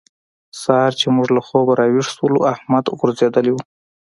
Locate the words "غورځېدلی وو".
2.97-3.61